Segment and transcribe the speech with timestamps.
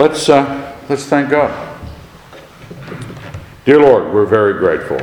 [0.00, 1.78] Let's, uh, let's thank God.
[3.66, 4.98] Dear Lord, we're very grateful.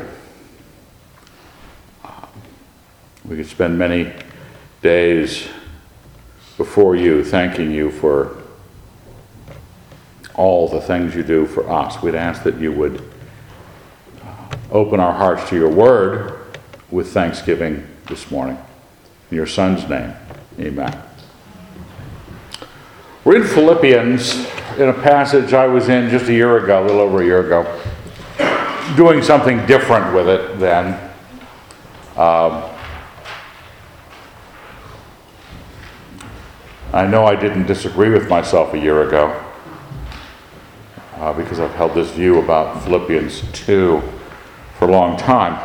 [3.24, 4.12] We could spend many
[4.82, 5.50] days
[6.58, 8.42] before you thanking you for
[10.34, 12.02] all the things you do for us.
[12.02, 13.08] We'd ask that you would
[14.26, 16.58] uh, open our hearts to your word
[16.90, 18.58] with thanksgiving this morning.
[19.30, 20.16] In your Son's name,
[20.60, 21.00] amen.
[23.24, 27.02] We're in Philippians in a passage I was in just a year ago, a little
[27.02, 27.82] over a year ago,
[28.96, 30.94] doing something different with it then.
[32.16, 32.64] Um,
[36.94, 39.44] I know I didn't disagree with myself a year ago
[41.16, 44.02] uh, because I've held this view about Philippians 2
[44.78, 45.60] for a long time.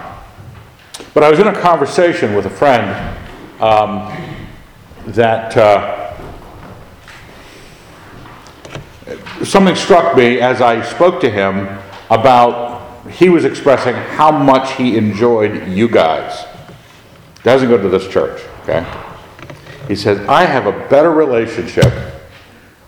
[1.12, 3.18] But I was in a conversation with a friend
[3.60, 4.10] um,
[5.08, 6.01] that uh,
[9.44, 11.68] something struck me as I spoke to him
[12.10, 16.46] about he was expressing how much he enjoyed you guys.
[17.42, 18.86] Doesn't go to this church, okay?
[19.88, 21.92] He says, I have a better relationship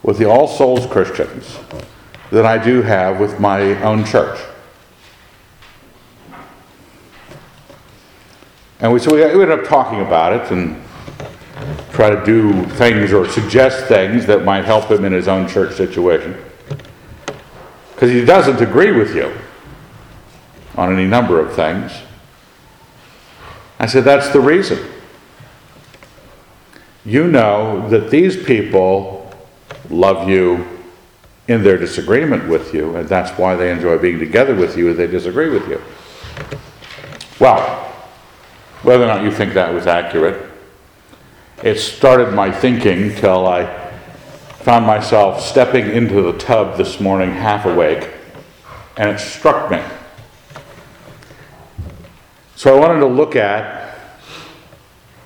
[0.02, 1.58] with the All Souls Christians
[2.30, 4.40] than I do have with my own church.
[8.80, 10.83] And we, so we ended up talking about it and
[11.92, 15.74] try to do things or suggest things that might help him in his own church
[15.74, 16.36] situation.
[17.94, 19.32] Because he doesn't agree with you
[20.76, 21.92] on any number of things.
[23.78, 24.78] I said, that's the reason.
[27.04, 29.32] You know that these people
[29.90, 30.66] love you
[31.46, 34.96] in their disagreement with you, and that's why they enjoy being together with you if
[34.96, 35.80] they disagree with you.
[37.38, 37.60] Well,
[38.82, 40.50] whether or not you think that was accurate,
[41.64, 43.64] it started my thinking till I
[44.60, 48.10] found myself stepping into the tub this morning half awake,
[48.98, 49.82] and it struck me.
[52.54, 53.98] So I wanted to look at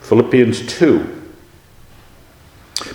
[0.02, 1.32] Philippians 2.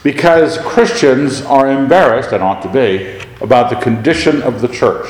[0.03, 5.09] Because Christians are embarrassed, and ought to be, about the condition of the church,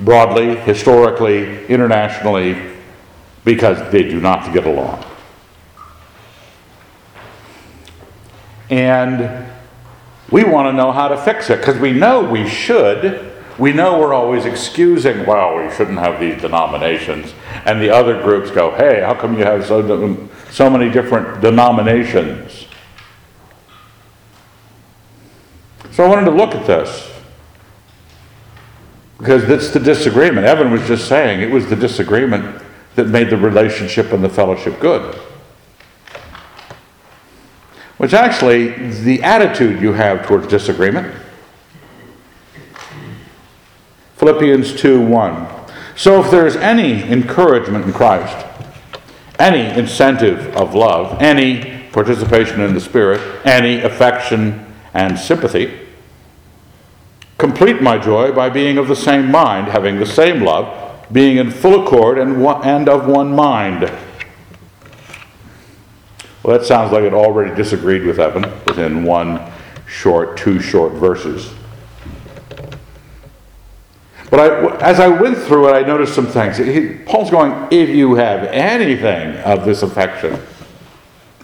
[0.00, 2.72] broadly, historically, internationally,
[3.44, 5.04] because they do not get along.
[8.70, 9.46] And
[10.30, 13.32] we want to know how to fix it because we know we should.
[13.58, 17.32] We know we're always excusing, well, we shouldn't have these denominations.
[17.64, 22.66] And the other groups go, hey, how come you have so, so many different denominations?
[25.92, 27.10] So I wanted to look at this
[29.16, 30.46] because that's the disagreement.
[30.46, 32.62] Evan was just saying it was the disagreement
[32.96, 35.18] that made the relationship and the fellowship good.
[37.98, 41.14] Which actually, the attitude you have towards disagreement.
[44.16, 45.48] Philippians 2 1.
[45.94, 48.46] So if there is any encouragement in Christ,
[49.38, 55.78] any incentive of love, any participation in the Spirit, any affection and sympathy,
[57.38, 61.50] complete my joy by being of the same mind, having the same love, being in
[61.50, 63.90] full accord and, one, and of one mind.
[66.46, 69.50] Well, that sounds like it already disagreed with Evan within one
[69.88, 71.52] short, two short verses.
[74.30, 76.58] But I, as I went through it, I noticed some things.
[76.58, 80.40] He, Paul's going, if you have anything of this affection,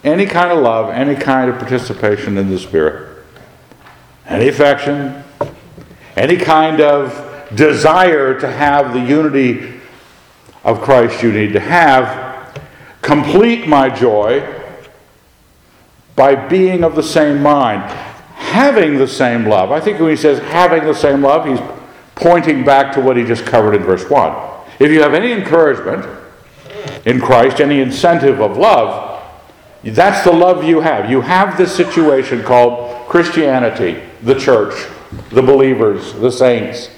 [0.05, 3.25] any kind of love, any kind of participation in the Spirit,
[4.25, 5.21] any affection,
[6.15, 9.81] any kind of desire to have the unity
[10.63, 12.57] of Christ you need to have,
[13.01, 14.61] complete my joy
[16.15, 17.81] by being of the same mind,
[18.35, 19.71] having the same love.
[19.71, 21.59] I think when he says having the same love, he's
[22.15, 24.35] pointing back to what he just covered in verse 1.
[24.79, 26.05] If you have any encouragement
[27.05, 29.23] in Christ, any incentive of love,
[29.83, 31.09] that's the love you have.
[31.09, 34.87] You have this situation called Christianity, the church,
[35.29, 36.89] the believers, the saints.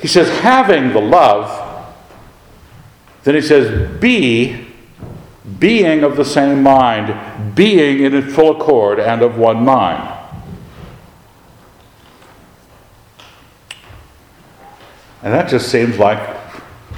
[0.00, 1.86] He says, having the love,
[3.22, 4.71] then he says, be
[5.58, 10.08] being of the same mind, being in full accord and of one mind.
[15.22, 16.20] And that just seems like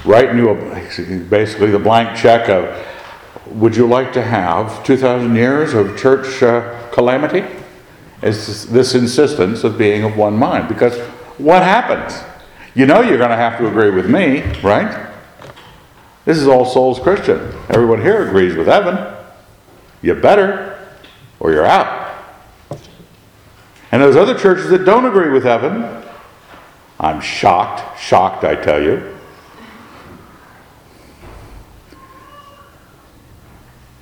[0.03, 2.85] writing you a, basically the blank check of
[3.47, 7.45] would you like to have 2,000 years of church uh, calamity?
[8.21, 10.67] It's this insistence of being of one mind.
[10.67, 10.97] Because
[11.37, 12.23] what happens?
[12.73, 15.04] You know you're going to have to agree with me, right?
[16.25, 17.53] This is all souls Christian.
[17.69, 19.15] Everyone here agrees with Evan.
[20.01, 20.79] You better,
[21.39, 22.13] or you're out.
[23.91, 26.03] And those other churches that don't agree with Evan,
[26.99, 29.15] I'm shocked, shocked, I tell you.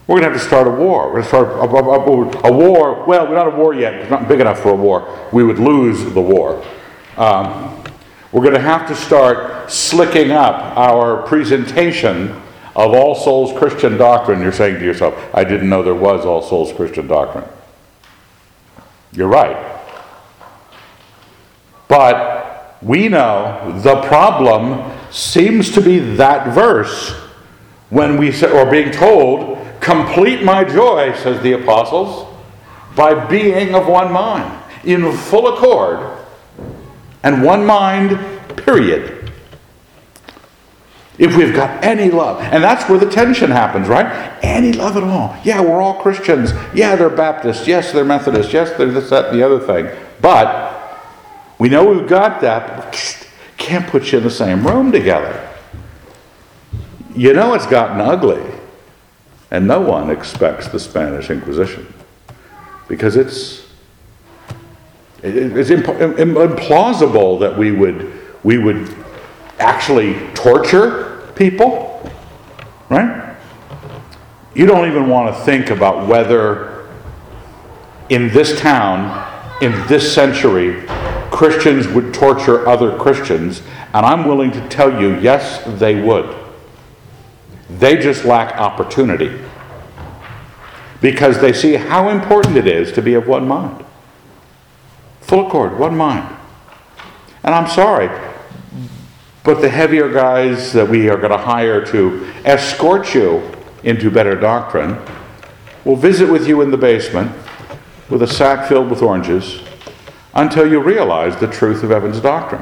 [0.08, 1.08] We're going to have to start a war.
[1.08, 3.06] We're going to start a, a, a, a war.
[3.06, 3.94] Well, we're not a war yet.
[3.96, 5.30] It's not big enough for a war.
[5.32, 6.64] We would lose the war.
[7.18, 7.83] Um,
[8.34, 12.32] we're going to have to start slicking up our presentation
[12.76, 14.42] of All Souls Christian doctrine.
[14.42, 17.46] You're saying to yourself, I didn't know there was All Souls Christian doctrine.
[19.12, 19.80] You're right.
[21.88, 27.12] But we know the problem seems to be that verse
[27.92, 32.26] when we are being told, Complete my joy, says the apostles,
[32.96, 36.23] by being of one mind, in full accord,
[37.24, 38.20] and one mind,
[38.58, 39.32] period.
[41.18, 44.38] If we've got any love, and that's where the tension happens, right?
[44.44, 45.38] Any love at all.
[45.44, 46.52] Yeah, we're all Christians.
[46.74, 47.68] Yeah, they're Baptists.
[47.68, 48.52] Yes, they're Methodists.
[48.52, 49.96] Yes, they're this, that, and the other thing.
[50.22, 50.74] But
[51.60, 53.28] we know we've got that, but
[53.58, 55.50] can't put you in the same room together.
[57.16, 58.44] You know it's gotten ugly,
[59.52, 61.94] and no one expects the Spanish Inquisition
[62.88, 63.63] because it's
[65.24, 68.12] it's implausible that we would
[68.44, 68.94] we would
[69.60, 72.12] actually torture people,
[72.90, 73.36] right?
[74.54, 76.88] You don't even want to think about whether
[78.10, 79.28] in this town,
[79.62, 80.84] in this century,
[81.32, 83.62] Christians would torture other Christians,
[83.94, 86.36] and I'm willing to tell you, yes, they would.
[87.70, 89.40] They just lack opportunity
[91.02, 93.84] because they see how important it is to be of one mind.
[95.34, 96.38] Full accord, one mind.
[97.42, 98.08] And I'm sorry,
[99.44, 103.42] but the heavier guys that we are going to hire to escort you
[103.82, 104.96] into better doctrine
[105.86, 107.32] will visit with you in the basement
[108.12, 109.64] with a sack filled with oranges
[110.36, 112.62] until you realize the truth of Evan's doctrine.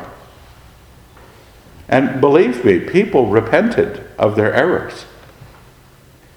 [1.90, 5.06] And believe me, people repented of their errors.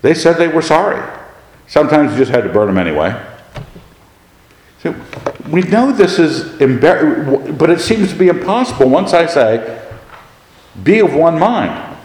[0.02, 1.00] They said they were sorry.
[1.68, 3.33] Sometimes you just had to burn them anyway.
[5.50, 9.82] We know this is embar- but it seems to be impossible once I say,
[10.82, 11.96] be of one mind.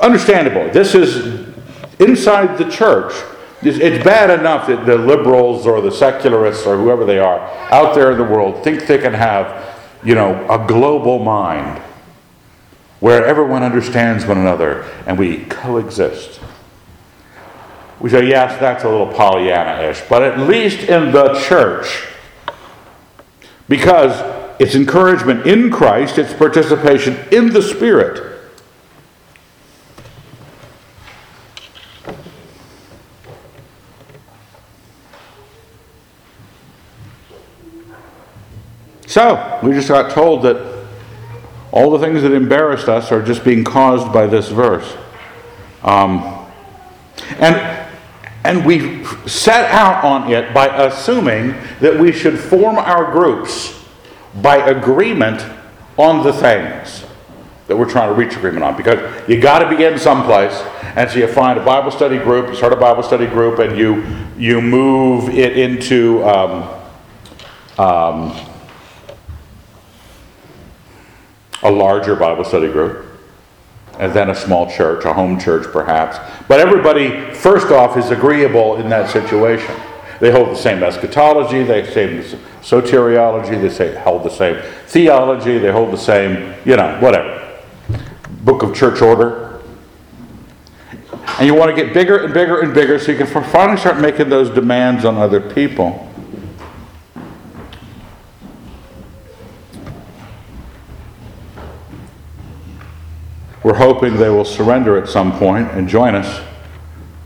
[0.00, 0.70] Understandable.
[0.70, 1.48] This is
[1.98, 3.14] inside the church
[3.66, 7.40] it's bad enough that the liberals or the secularists or whoever they are
[7.72, 11.80] out there in the world think they can have, you know, a global mind
[13.00, 16.40] where everyone understands one another and we coexist.
[18.04, 22.06] We say, yes, that's a little Pollyanna ish, but at least in the church,
[23.66, 24.12] because
[24.60, 28.32] it's encouragement in Christ, it's participation in the Spirit
[39.06, 40.86] So, we just got told that
[41.72, 44.94] all the things that embarrassed us are just being caused by this verse.
[45.82, 46.44] Um,
[47.38, 47.83] and,
[48.44, 53.84] and we set out on it by assuming that we should form our groups
[54.42, 55.44] by agreement
[55.96, 57.04] on the things
[57.66, 58.76] that we're trying to reach agreement on.
[58.76, 60.52] Because you got to begin someplace,
[60.96, 63.78] and so you find a Bible study group, you start a Bible study group, and
[63.78, 64.04] you,
[64.36, 66.22] you move it into.
[66.24, 66.68] Um,
[67.78, 68.32] um,
[71.64, 73.06] a larger Bible study group,
[73.98, 76.18] and then a small church, a home church perhaps.
[76.48, 79.74] But everybody, first off, is agreeable in that situation.
[80.20, 82.22] They hold the same eschatology, they say
[82.62, 87.60] soteriology, they say hold the same theology, they hold the same, you know, whatever.
[88.42, 89.60] Book of church order.
[91.38, 93.98] And you want to get bigger and bigger and bigger so you can finally start
[93.98, 96.08] making those demands on other people.
[103.64, 106.46] We're hoping they will surrender at some point and join us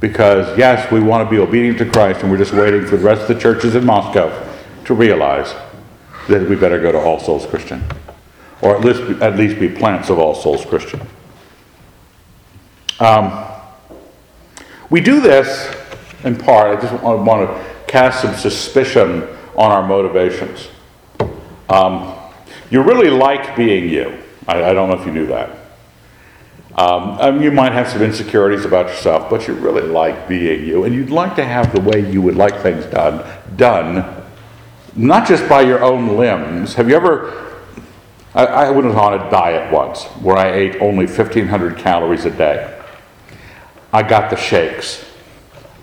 [0.01, 3.05] because, yes, we want to be obedient to Christ, and we're just waiting for the
[3.05, 4.49] rest of the churches in Moscow
[4.85, 5.53] to realize
[6.29, 7.83] that we better go to All Souls Christian,
[8.63, 11.01] or at least, at least be plants of All Souls Christian.
[13.01, 13.45] Um,
[14.89, 15.75] we do this
[16.25, 19.23] in part, I just want to cast some suspicion
[19.57, 20.69] on our motivations.
[21.69, 22.15] Um,
[22.71, 24.19] you really like being you.
[24.47, 25.58] I, I don't know if you knew that.
[26.79, 30.65] Um, I mean, you might have some insecurities about yourself, but you really like being
[30.65, 34.25] you, and you'd like to have the way you would like things done done,
[34.95, 36.75] not just by your own limbs.
[36.75, 37.53] Have you ever?
[38.33, 42.81] I, I went on a diet once where I ate only 1,500 calories a day.
[43.93, 45.05] I got the shakes.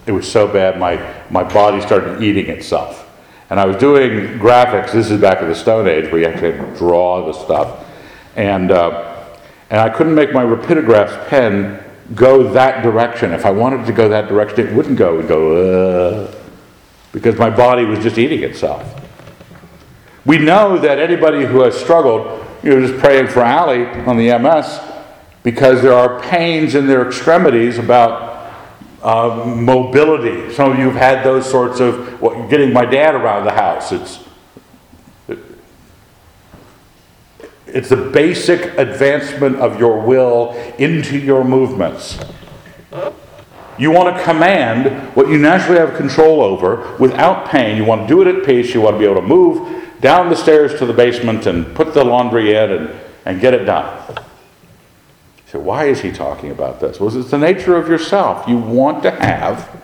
[0.06, 0.96] It was so bad, my,
[1.30, 3.02] my body started eating itself.
[3.50, 4.94] And I was doing graphics.
[4.94, 7.86] This is back in the Stone Age where you actually had to draw the stuff.
[8.38, 9.15] And, uh,
[9.70, 13.34] and I couldn't make my Rapidographs pen go that direction.
[13.34, 15.14] If I wanted to go that direction, it wouldn't go.
[15.14, 16.36] It would go, uh,
[17.12, 19.02] because my body was just eating itself.
[20.26, 24.38] We know that anybody who has struggled, you know, just praying for Allie on the
[24.38, 24.80] MS,
[25.44, 28.54] because there are pains in their extremities about
[29.04, 30.52] uh, mobility.
[30.54, 33.92] Some of you have had those sorts of well, getting my dad around the house.
[33.92, 34.25] It's
[37.76, 42.18] it's the basic advancement of your will into your movements.
[43.78, 47.76] You want to command what you naturally have control over without pain.
[47.76, 48.74] You want to do it at peace.
[48.74, 51.94] You want to be able to move down the stairs to the basement and put
[51.94, 54.16] the laundry in and, and get it done.
[55.48, 56.98] So, why is he talking about this?
[57.02, 58.48] Well, it's the nature of yourself.
[58.48, 59.82] You want to have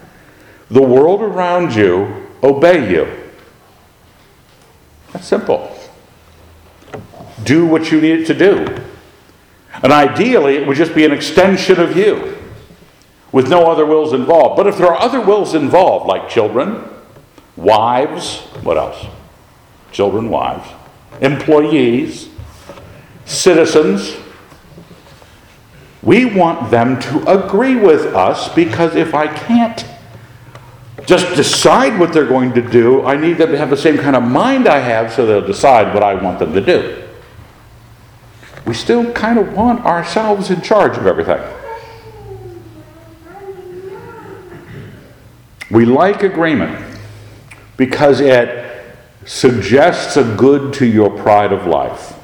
[0.69, 3.05] the world around you obey you.
[5.11, 5.70] That's simple.
[7.43, 8.81] Do what you need it to do.
[9.83, 12.37] And ideally, it would just be an extension of you
[13.31, 14.57] with no other wills involved.
[14.57, 16.83] But if there are other wills involved, like children,
[17.55, 19.05] wives, what else?
[19.91, 20.69] Children, wives,
[21.21, 22.29] employees,
[23.25, 24.17] citizens,
[26.03, 29.85] we want them to agree with us because if I can't
[31.05, 34.15] just decide what they're going to do, I need them to have the same kind
[34.15, 37.00] of mind I have so they'll decide what I want them to do.
[38.71, 41.41] We still kind of want ourselves in charge of everything.
[45.69, 46.81] We like agreement
[47.75, 52.17] because it suggests a good to your pride of life.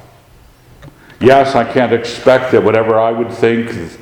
[1.20, 4.00] Yes, I can't expect that whatever I would think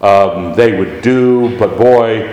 [0.00, 2.26] um, they would do, but boy,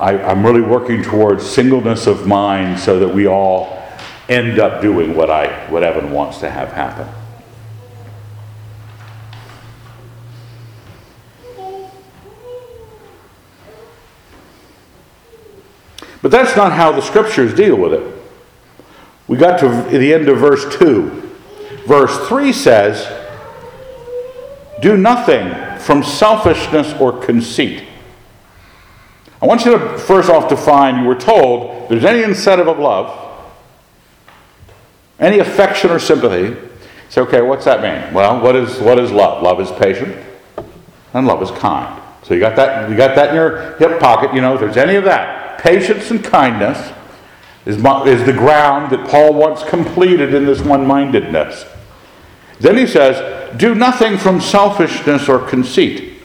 [0.00, 3.80] I, I'm really working towards singleness of mind so that we all
[4.28, 7.06] end up doing what I what Evan wants to have happen.
[16.24, 18.14] But that's not how the scriptures deal with it.
[19.28, 21.02] We got to the end of verse 2.
[21.86, 23.06] Verse 3 says,
[24.80, 27.84] Do nothing from selfishness or conceit.
[29.42, 33.44] I want you to first off define you were told there's any incentive of love,
[35.20, 36.56] any affection or sympathy.
[37.10, 38.14] Say, okay, what's that mean?
[38.14, 39.42] Well, what is what is love?
[39.42, 40.16] Love is patient,
[41.12, 42.02] and love is kind.
[42.22, 44.32] So you got that you got that in your hip pocket.
[44.32, 46.92] You know, if there's any of that, patience and kindness
[47.66, 51.64] is, is the ground that Paul wants completed in this one mindedness.
[52.60, 56.18] Then he says, Do nothing from selfishness or conceit,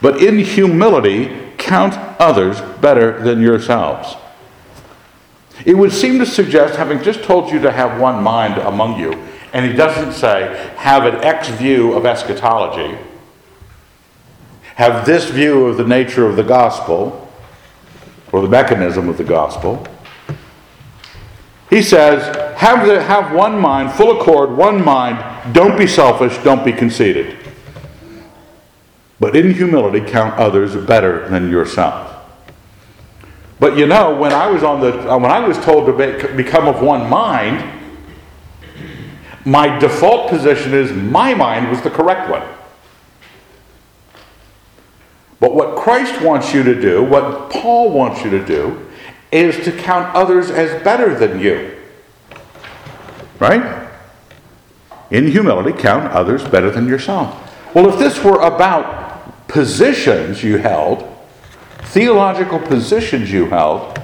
[0.00, 4.16] but in humility count others better than yourselves.
[5.64, 9.12] It would seem to suggest, having just told you to have one mind among you,
[9.52, 12.98] and he doesn't say, have an X view of eschatology,
[14.74, 17.23] have this view of the nature of the gospel,
[18.34, 19.86] or the mechanism of the gospel.
[21.70, 26.64] He says, have, the, have one mind, full accord, one mind, don't be selfish, don't
[26.64, 27.36] be conceited.
[29.20, 32.10] But in humility, count others better than yourself.
[33.60, 36.66] But you know, when I was on the uh, when I was told to become
[36.66, 37.64] of one mind,
[39.44, 42.42] my default position is my mind was the correct one.
[45.44, 48.90] But what Christ wants you to do, what Paul wants you to do,
[49.30, 51.76] is to count others as better than you.
[53.38, 53.90] Right?
[55.10, 57.54] In humility, count others better than yourself.
[57.74, 61.14] Well, if this were about positions you held,
[61.88, 63.98] theological positions you held,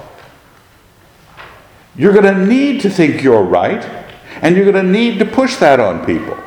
[1.95, 3.83] you're going to need to think you're right,
[4.43, 6.37] and you're going to need to push that on people.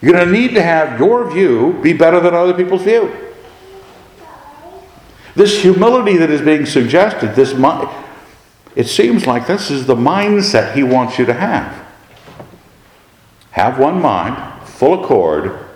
[0.00, 3.14] You're going to need to have your view be better than other people's view.
[5.34, 7.88] This humility that is being suggested, this mind,
[8.74, 11.86] it seems like this is the mindset he wants you to have.
[13.52, 15.66] Have one mind, full accord.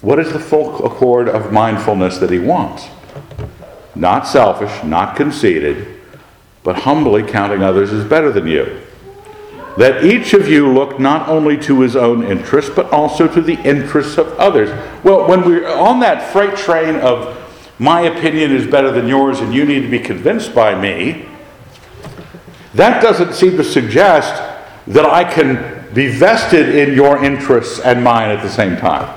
[0.00, 2.88] What is the full accord of mindfulness that he wants?
[3.94, 6.00] Not selfish, not conceited,
[6.62, 8.80] but humbly counting others as better than you
[9.76, 13.60] that each of you look not only to his own interests, but also to the
[13.62, 14.70] interests of others.
[15.02, 17.36] Well, when we're on that freight train of
[17.78, 21.26] my opinion is better than yours and you need to be convinced by me,
[22.74, 24.42] that doesn't seem to suggest
[24.86, 29.12] that I can be vested in your interests and mine at the same time.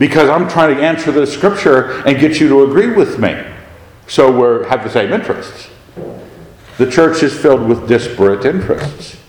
[0.00, 3.38] because I'm trying to answer the scripture and get you to agree with me.
[4.08, 5.68] So we have the same interests.
[6.78, 9.19] The church is filled with disparate interests.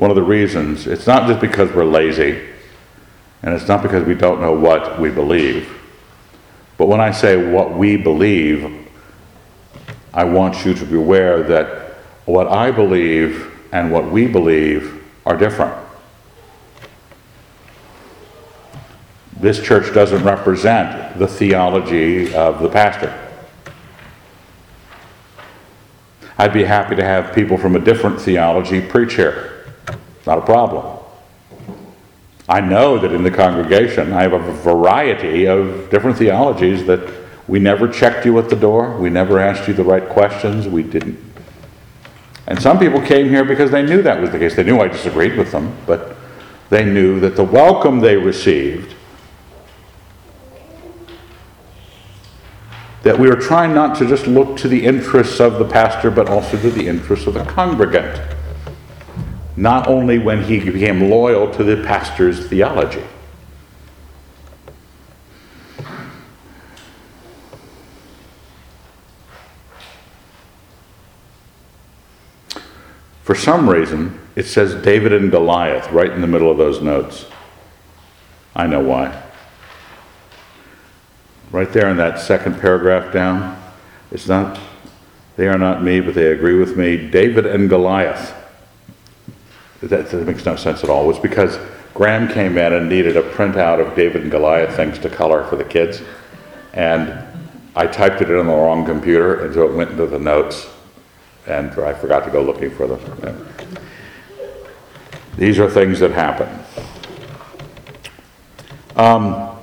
[0.00, 2.40] One of the reasons, it's not just because we're lazy,
[3.42, 5.78] and it's not because we don't know what we believe.
[6.78, 8.88] But when I say what we believe,
[10.14, 15.36] I want you to be aware that what I believe and what we believe are
[15.36, 15.76] different.
[19.38, 23.14] This church doesn't represent the theology of the pastor.
[26.38, 29.58] I'd be happy to have people from a different theology preach here.
[30.30, 30.96] Not a problem.
[32.48, 37.00] I know that in the congregation I have a variety of different theologies that
[37.48, 38.96] we never checked you at the door.
[38.96, 40.68] We never asked you the right questions.
[40.68, 41.18] We didn't.
[42.46, 44.54] And some people came here because they knew that was the case.
[44.54, 46.14] They knew I disagreed with them, but
[46.68, 48.94] they knew that the welcome they received,
[53.02, 56.28] that we were trying not to just look to the interests of the pastor, but
[56.28, 58.36] also to the interests of the congregant.
[59.60, 63.04] Not only when he became loyal to the pastor's theology.
[73.22, 77.26] For some reason, it says David and Goliath right in the middle of those notes.
[78.56, 79.22] I know why.
[81.50, 83.62] Right there in that second paragraph down,
[84.10, 84.58] it's not,
[85.36, 86.96] they are not me, but they agree with me.
[86.96, 88.39] David and Goliath.
[89.82, 91.06] That, that makes no sense at all.
[91.06, 91.58] Was because
[91.94, 95.56] Graham came in and needed a printout of David and Goliath things to color for
[95.56, 96.02] the kids.
[96.72, 97.26] And
[97.74, 100.68] I typed it in on the wrong computer, and so it went into the notes
[101.46, 103.48] and I forgot to go looking for them.
[105.36, 106.48] These are things that happen.
[108.96, 109.56] Um,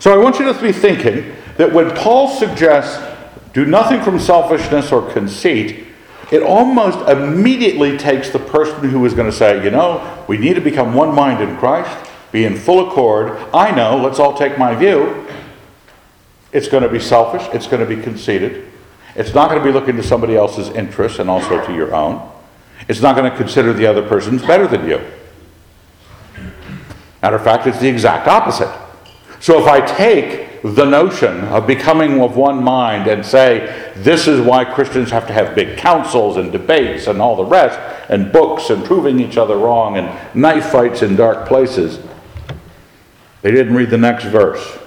[0.00, 3.02] so I want you to be thinking that when Paul suggests
[3.52, 5.86] do nothing from selfishness or conceit,
[6.30, 10.54] it almost immediately takes the person who is going to say, you know, we need
[10.54, 13.38] to become one mind in Christ, be in full accord.
[13.52, 15.26] I know, let's all take my view.
[16.52, 18.70] It's going to be selfish, it's going to be conceited,
[19.16, 22.30] it's not going to be looking to somebody else's interests and also to your own.
[22.88, 25.00] It's not going to consider the other person's better than you.
[27.22, 28.70] Matter of fact, it's the exact opposite.
[29.40, 34.40] So if I take the notion of becoming of one mind and say, this is
[34.40, 38.70] why Christians have to have big councils and debates and all the rest, and books
[38.70, 42.00] and proving each other wrong and knife fights in dark places,
[43.42, 44.78] they didn't read the next verse.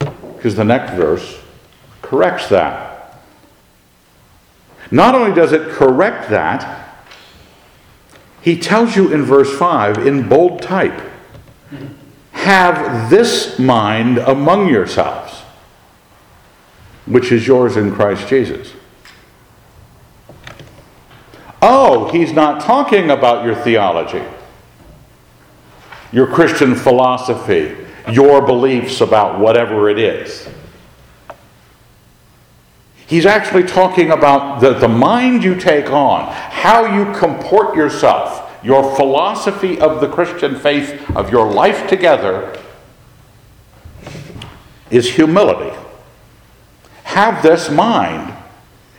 [0.00, 1.40] Because the next verse
[2.02, 3.22] corrects that.
[4.90, 7.06] Not only does it correct that,
[8.42, 11.00] he tells you in verse 5 in bold type
[12.44, 15.40] have this mind among yourselves,
[17.06, 18.72] which is yours in Christ Jesus.
[21.62, 24.22] Oh, he's not talking about your theology,
[26.12, 27.74] your Christian philosophy,
[28.12, 30.46] your beliefs about whatever it is.
[33.06, 38.96] He's actually talking about the, the mind you take on, how you comport yourself, your
[38.96, 42.58] philosophy of the Christian faith, of your life together,
[44.90, 45.76] is humility.
[47.04, 48.34] Have this mind.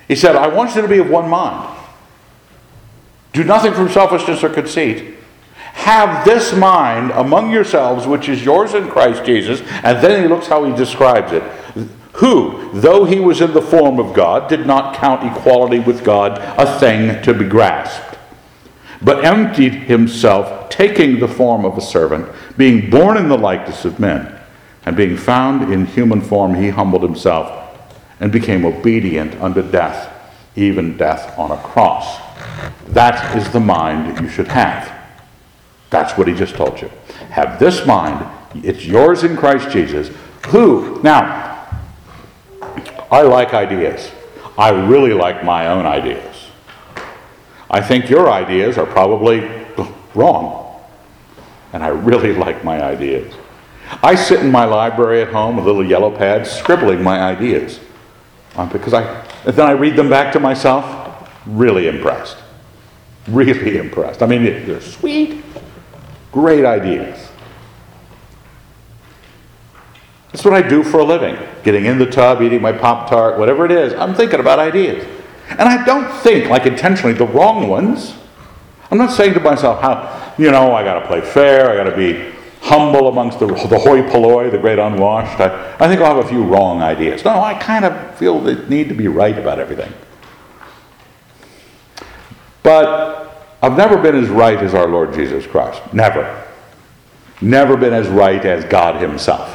[0.07, 1.77] He said, I want you to be of one mind.
[3.33, 5.15] Do nothing from selfishness or conceit.
[5.55, 9.61] Have this mind among yourselves, which is yours in Christ Jesus.
[9.83, 11.43] And then he looks how he describes it
[12.15, 16.39] who, though he was in the form of God, did not count equality with God
[16.57, 18.14] a thing to be grasped,
[19.01, 22.27] but emptied himself, taking the form of a servant,
[22.57, 24.39] being born in the likeness of men,
[24.85, 27.77] and being found in human form, he humbled himself
[28.19, 30.11] and became obedient unto death,
[30.55, 32.19] even death on a cross.
[32.87, 34.91] That is the mind you should have.
[35.89, 36.89] That's what he just told you.
[37.29, 38.25] Have this mind,
[38.63, 40.09] it's yours in Christ Jesus,
[40.47, 41.43] who, now,
[43.11, 44.11] I like ideas.
[44.57, 46.34] I really like my own ideas.
[47.69, 49.49] I think your ideas are probably
[50.13, 50.81] wrong.
[51.73, 53.33] And I really like my ideas.
[54.01, 57.79] I sit in my library at home with a little yellow pad scribbling my ideas.
[58.55, 62.37] Um, because I then I read them back to myself, really impressed.
[63.27, 64.23] Really impressed.
[64.23, 65.43] I mean, they're sweet,
[66.31, 67.29] great ideas.
[70.31, 71.37] That's what I do for a living.
[71.63, 75.07] Getting in the tub, eating my Pop Tart, whatever it is, I'm thinking about ideas.
[75.49, 78.15] And I don't think, like intentionally, the wrong ones.
[78.91, 81.89] I'm not saying to myself, how, you know, I got to play fair, I got
[81.89, 85.39] to be humble amongst the, the hoi polloi, the great unwashed.
[85.39, 87.23] I, I think I'll have a few wrong ideas.
[87.23, 89.93] No, I kind of feel the need to be right about everything.
[92.63, 95.81] But I've never been as right as our Lord Jesus Christ.
[95.93, 96.43] Never.
[97.39, 99.54] Never been as right as God Himself.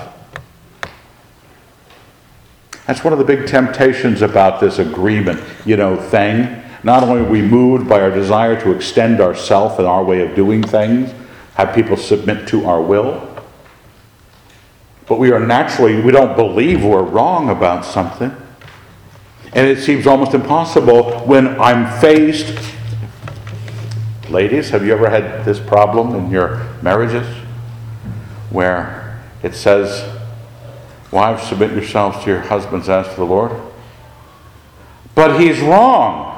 [2.91, 6.61] That's one of the big temptations about this agreement, you know, thing.
[6.83, 10.35] Not only are we moved by our desire to extend ourself and our way of
[10.35, 11.15] doing things,
[11.55, 13.33] have people submit to our will,
[15.07, 18.35] but we are naturally, we don't believe we're wrong about something.
[19.53, 22.59] And it seems almost impossible when I'm faced.
[24.29, 27.29] Ladies, have you ever had this problem in your marriages?
[28.51, 30.20] Where it says,
[31.11, 33.53] Wives, submit yourselves to your husbands as to the Lord.
[35.15, 36.31] But he's wrong.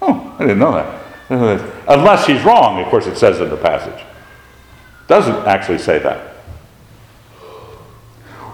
[0.00, 0.98] Oh, I didn't know that.
[1.88, 4.04] Unless he's wrong, of course, it says in the passage.
[5.08, 6.36] Doesn't actually say that.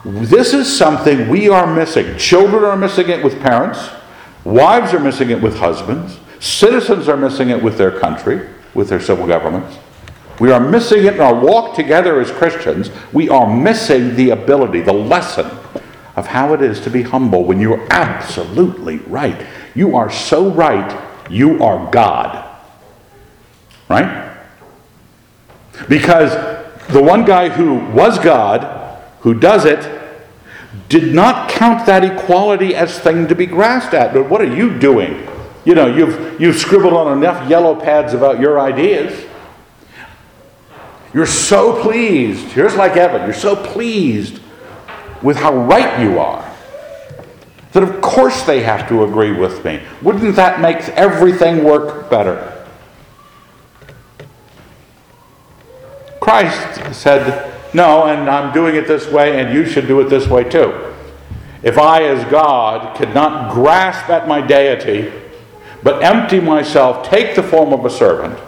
[0.05, 2.19] This is something we are missing.
[2.19, 3.89] Children are missing it with parents,
[4.45, 9.01] wives are missing it with husbands, citizens are missing it with their country, with their
[9.01, 9.79] civil governments.
[10.41, 12.91] We are missing it in our walk together as Christians.
[13.13, 15.47] We are missing the ability, the lesson
[16.17, 19.47] of how it is to be humble when you're absolutely right.
[19.75, 22.49] You are so right, you are God.
[23.89, 24.37] Right?
[25.89, 26.33] Because
[26.89, 30.03] the one guy who was God, who does it,
[30.89, 34.13] did not count that equality as thing to be grasped at.
[34.13, 35.27] But what are you doing?
[35.65, 39.24] You know, you've, you've scribbled on enough yellow pads about your ideas.
[41.15, 42.49] You're so pleased.
[42.49, 43.23] Here's like Evan.
[43.23, 44.41] You're so pleased
[45.23, 46.45] with how right you are
[47.75, 49.83] that of course they have to agree with me.
[50.01, 52.51] Wouldn't that make everything work better?
[56.21, 60.29] Christ said, No, and I'm doing it this way, and you should do it this
[60.29, 60.95] way too.
[61.65, 65.13] If I, as God, could not grasp at my deity,
[65.83, 68.39] but empty myself, take the form of a servant.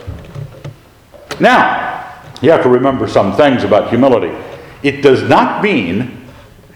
[1.40, 1.95] Now,
[2.42, 4.36] you have to remember some things about humility.
[4.82, 6.26] It does not mean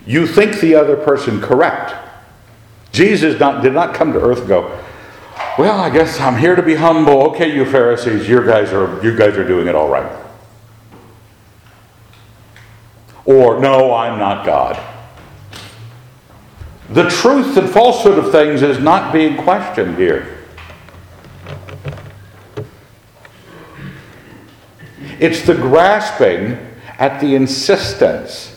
[0.06, 1.94] you think the other person correct.
[2.92, 4.84] Jesus not, did not come to earth and go,
[5.58, 7.30] Well, I guess I'm here to be humble.
[7.30, 10.10] Okay, you Pharisees, you guys are, you guys are doing it all right.
[13.24, 14.82] Or, No, I'm not God.
[16.88, 20.39] The truth and falsehood of things is not being questioned here.
[25.20, 26.58] It's the grasping
[26.98, 28.56] at the insistence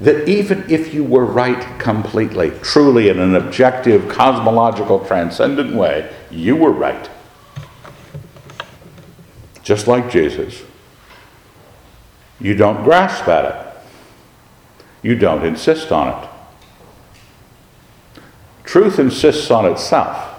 [0.00, 6.56] that even if you were right completely, truly in an objective, cosmological, transcendent way, you
[6.56, 7.08] were right.
[9.62, 10.64] Just like Jesus.
[12.40, 13.76] You don't grasp at it,
[15.02, 16.28] you don't insist on it.
[18.64, 20.32] Truth insists on itself.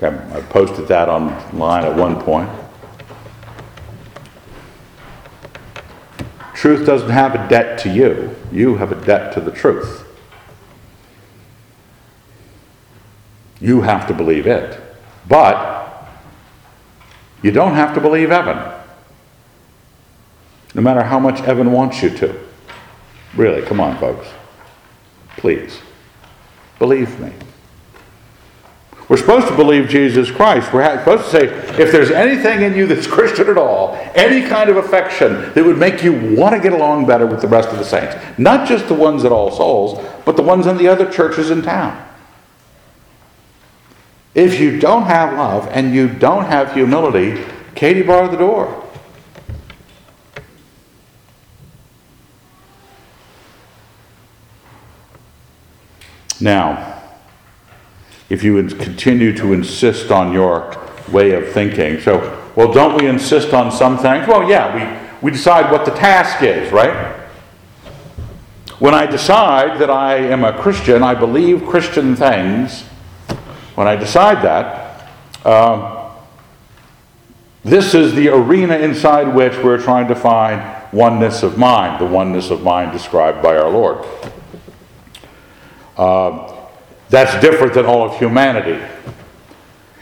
[0.00, 2.48] I posted that online at one point.
[6.58, 10.04] Truth doesn't have a debt to you, you have a debt to the truth.
[13.60, 14.80] You have to believe it.
[15.28, 16.04] But
[17.42, 18.72] you don't have to believe Evan.
[20.74, 22.36] No matter how much Evan wants you to.
[23.36, 24.26] Really, come on, folks.
[25.36, 25.78] Please.
[26.80, 27.30] Believe me.
[29.08, 30.70] We're supposed to believe Jesus Christ.
[30.72, 31.46] We're supposed to say,
[31.82, 35.78] if there's anything in you that's Christian at all, any kind of affection that would
[35.78, 38.86] make you want to get along better with the rest of the saints, not just
[38.86, 42.04] the ones at All Souls, but the ones in the other churches in town.
[44.34, 47.42] If you don't have love and you don't have humility,
[47.74, 48.84] Katie bar the door.
[56.40, 56.87] Now,
[58.28, 60.76] if you would continue to insist on your
[61.10, 62.00] way of thinking.
[62.00, 64.26] So, well, don't we insist on some things?
[64.28, 64.74] Well, yeah,
[65.22, 67.16] we, we decide what the task is, right?
[68.78, 72.82] When I decide that I am a Christian, I believe Christian things,
[73.74, 75.10] when I decide that,
[75.44, 76.14] uh,
[77.64, 80.62] this is the arena inside which we're trying to find
[80.92, 84.06] oneness of mind, the oneness of mind described by our Lord.
[85.96, 86.57] Uh,
[87.10, 88.82] that's different than all of humanity.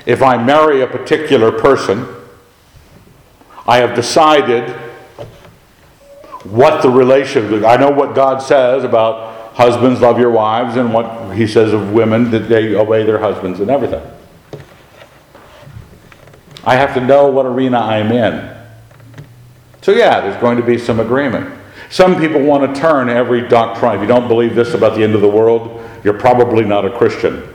[0.05, 2.07] If I marry a particular person,
[3.67, 4.71] I have decided
[6.45, 11.35] what the relation I know what God says about husbands love your wives and what
[11.35, 14.03] he says of women that they obey their husbands and everything.
[16.65, 18.57] I have to know what arena I'm in.
[19.83, 21.57] So, yeah, there's going to be some agreement.
[21.91, 23.95] Some people want to turn every doctrine.
[23.95, 26.97] If you don't believe this about the end of the world, you're probably not a
[26.97, 27.53] Christian.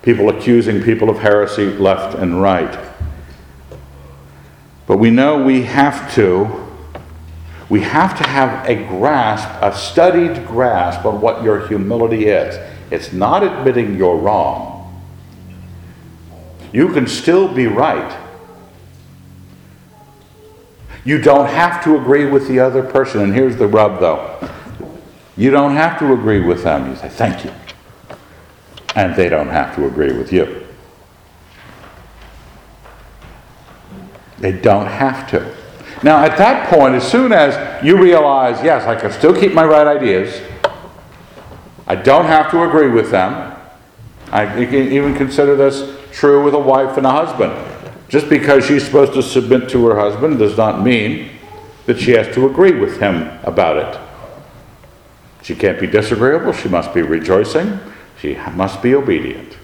[0.00, 2.74] People accusing people of heresy left and right.
[4.86, 6.66] But we know we have to
[7.68, 12.56] we have to have a grasp, a studied grasp on what your humility is.
[12.90, 15.04] It's not admitting you're wrong.
[16.72, 18.18] You can still be right.
[21.04, 23.20] You don't have to agree with the other person.
[23.20, 24.48] And here's the rub, though
[25.36, 26.90] you don't have to agree with them.
[26.90, 27.52] You say, thank you.
[28.94, 30.66] And they don't have to agree with you.
[34.38, 35.54] They don't have to.
[36.02, 39.64] Now, at that point, as soon as you realize, yes, I can still keep my
[39.64, 40.42] right ideas,
[41.86, 43.56] I don't have to agree with them.
[44.32, 47.52] I even consider this true with a wife and a husband.
[48.08, 51.30] Just because she's supposed to submit to her husband does not mean
[51.86, 54.05] that she has to agree with him about it.
[55.46, 57.78] She can't be disagreeable, she must be rejoicing,
[58.18, 59.56] she must be obedient.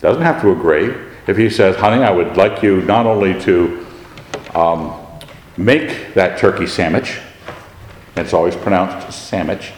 [0.00, 0.94] Doesn't have to agree.
[1.26, 3.86] If he says, honey, I would like you not only to
[4.54, 4.98] um,
[5.58, 7.18] make that turkey sandwich,
[8.16, 9.74] it's always pronounced sandwich.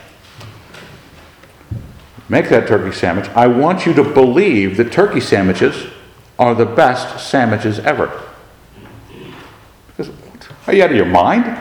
[2.29, 3.29] Make that turkey sandwich.
[3.31, 5.91] I want you to believe that turkey sandwiches
[6.37, 8.23] are the best sandwiches ever.
[10.65, 11.59] Are you out of your mind?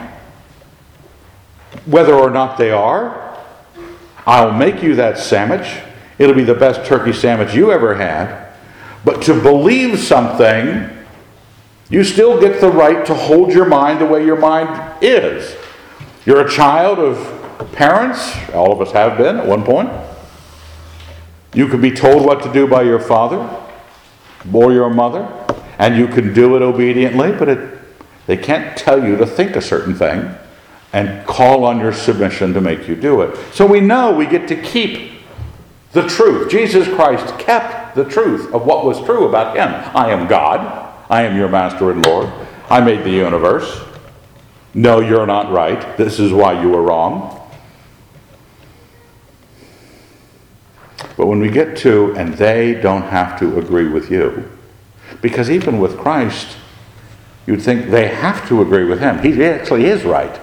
[1.86, 3.27] Whether or not they are,
[4.28, 5.80] I'll make you that sandwich.
[6.18, 8.52] It'll be the best turkey sandwich you ever had.
[9.02, 10.90] But to believe something
[11.88, 15.56] you still get the right to hold your mind the way your mind is.
[16.26, 19.88] You're a child of parents, all of us have been at one point.
[21.54, 23.48] You can be told what to do by your father
[24.52, 25.26] or your mother,
[25.78, 27.78] and you can do it obediently, but it,
[28.26, 30.34] they can't tell you to think a certain thing
[30.92, 33.37] and call on your submission to make you do it.
[33.53, 35.12] So we know we get to keep
[35.92, 36.51] the truth.
[36.51, 39.68] Jesus Christ kept the truth of what was true about him.
[39.94, 40.94] I am God.
[41.11, 42.31] I am your master and Lord.
[42.70, 43.81] I made the universe.
[44.74, 45.96] No, you're not right.
[45.96, 47.35] This is why you were wrong.
[51.16, 54.51] But when we get to, and they don't have to agree with you,
[55.20, 56.57] because even with Christ,
[57.46, 59.18] you'd think they have to agree with him.
[59.20, 60.38] He actually is right.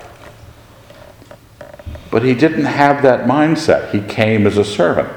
[2.11, 3.91] But he didn't have that mindset.
[3.91, 5.09] He came as a servant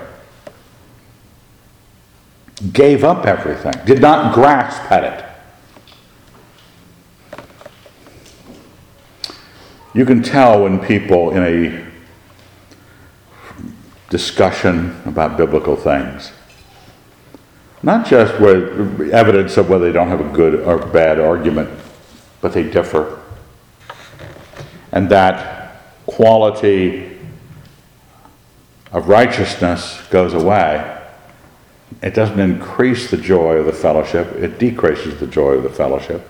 [2.72, 5.24] gave up everything, did not grasp at it.
[9.94, 11.86] You can tell when people in a
[14.10, 16.32] discussion about biblical things,
[17.82, 21.70] not just with evidence of whether they don't have a good or bad argument,
[22.40, 23.20] but they differ.
[24.92, 25.57] And that
[26.18, 27.16] quality
[28.90, 30.98] of righteousness goes away.
[32.02, 36.28] It doesn't increase the joy of the fellowship, it decreases the joy of the fellowship.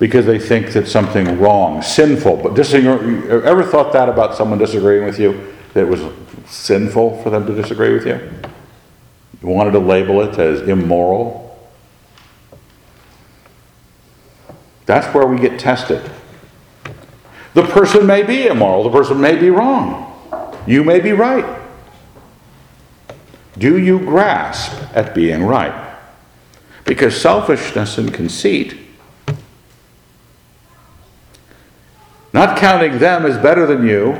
[0.00, 2.36] because they think that something wrong, sinful.
[2.36, 5.54] But disagree, ever thought that about someone disagreeing with you?
[5.74, 6.02] That it was
[6.46, 8.20] sinful for them to disagree with you?
[9.42, 11.47] You wanted to label it as immoral?
[14.88, 16.10] That's where we get tested.
[17.52, 20.06] The person may be immoral, the person may be wrong.
[20.66, 21.60] You may be right.
[23.58, 25.96] Do you grasp at being right?
[26.86, 28.88] Because selfishness and conceit
[32.32, 34.16] Not counting them as better than you,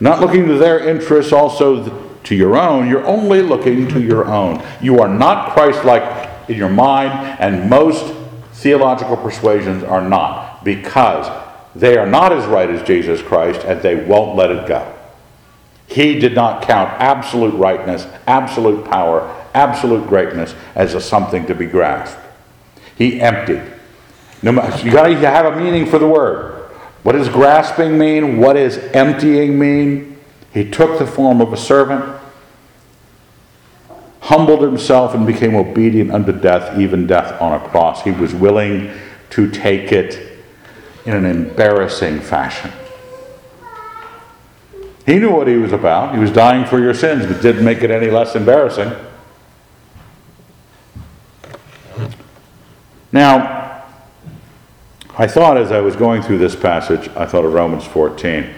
[0.00, 4.62] not looking to their interests also to your own, you're only looking to your own.
[4.80, 8.21] You are not Christ like in your mind, and most
[8.62, 11.28] theological persuasions are not, because
[11.74, 14.94] they are not as right as Jesus Christ and they won't let it go.
[15.86, 21.66] He did not count absolute rightness, absolute power, absolute greatness as a something to be
[21.66, 22.18] grasped.
[22.96, 23.62] He emptied.
[24.42, 26.70] You got to have a meaning for the word.
[27.02, 28.38] What does grasping mean?
[28.38, 30.18] What does emptying mean?
[30.54, 32.21] He took the form of a servant,
[34.22, 38.02] humbled himself, and became obedient unto death, even death on a cross.
[38.02, 38.90] He was willing
[39.30, 40.40] to take it
[41.04, 42.70] in an embarrassing fashion.
[45.04, 46.14] He knew what he was about.
[46.14, 48.92] He was dying for your sins, but didn't make it any less embarrassing.
[53.10, 53.82] Now,
[55.18, 58.48] I thought as I was going through this passage, I thought of Romans 14,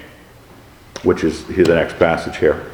[1.02, 2.70] which is the next passage here.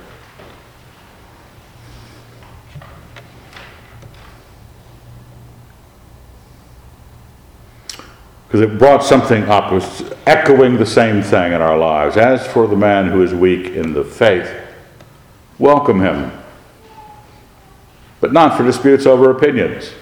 [8.50, 12.16] Because it brought something up, was echoing the same thing in our lives.
[12.16, 14.52] As for the man who is weak in the faith,
[15.60, 16.32] welcome him,
[18.20, 19.92] but not for disputes over opinions.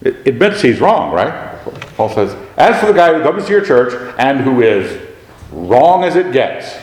[0.00, 1.58] It admits he's wrong, right?
[1.96, 5.04] Paul says, as for the guy who comes to your church and who is
[5.50, 6.78] wrong as it gets,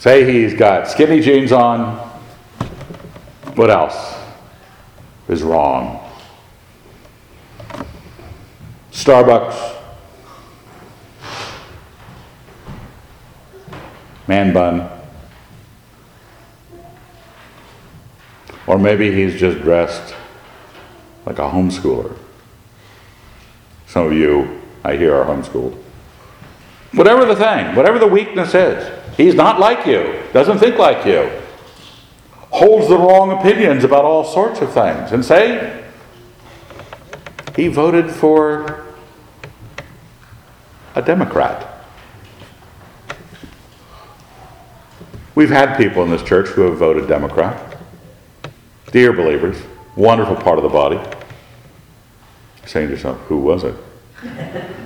[0.00, 1.96] say he's got skinny jeans on,
[3.54, 4.16] what else
[5.28, 6.01] is wrong?
[8.92, 9.76] Starbucks,
[14.28, 14.88] man bun,
[18.66, 20.14] or maybe he's just dressed
[21.24, 22.16] like a homeschooler.
[23.86, 25.74] Some of you, I hear, are homeschooled.
[26.92, 31.30] Whatever the thing, whatever the weakness is, he's not like you, doesn't think like you,
[32.50, 35.81] holds the wrong opinions about all sorts of things, and say
[37.56, 38.84] he voted for
[40.94, 41.68] a Democrat.
[45.34, 47.78] We've had people in this church who have voted Democrat.
[48.90, 49.56] Dear believers,
[49.96, 51.00] wonderful part of the body.
[52.66, 53.74] Saying to yourself, who was it?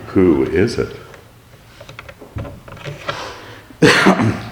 [0.09, 0.97] who is it?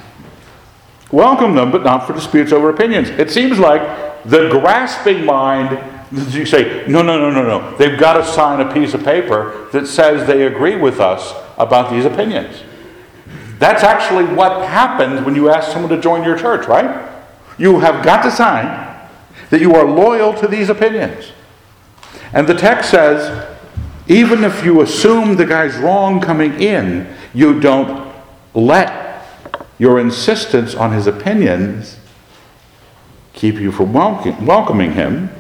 [1.11, 3.09] Welcome them, but not for disputes over opinions.
[3.11, 3.81] It seems like
[4.25, 5.79] the grasping mind,
[6.15, 7.77] you say, no, no, no, no, no.
[7.77, 11.91] They've got to sign a piece of paper that says they agree with us about
[11.91, 12.63] these opinions.
[13.59, 17.11] That's actually what happens when you ask someone to join your church, right?
[17.59, 18.67] You have got to sign
[19.51, 21.33] that you are loyal to these opinions.
[22.33, 23.49] And the text says,
[24.07, 28.13] even if you assume the guy's wrong coming in, you don't
[28.55, 29.27] let
[29.79, 31.99] your insistence on his opinions
[33.33, 35.31] keep you from welcoming him.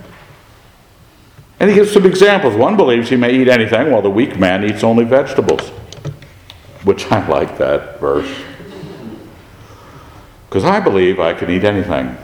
[1.65, 2.55] And he gives some examples.
[2.57, 5.67] One believes he may eat anything, while the weak man eats only vegetables.
[6.83, 8.31] Which I like that verse.
[10.47, 12.19] Because I believe I can eat anything.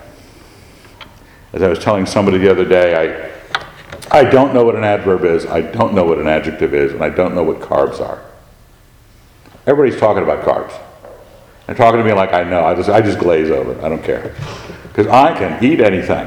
[1.55, 3.33] As I was telling somebody the other day,
[4.13, 6.93] I, I don't know what an adverb is, I don't know what an adjective is,
[6.93, 8.23] and I don't know what carbs are.
[9.67, 10.79] Everybody's talking about carbs.
[11.67, 12.63] And talking to me like I know.
[12.63, 13.83] I just, I just glaze over.
[13.83, 14.37] I don't care.
[14.89, 16.27] Because I can eat anything.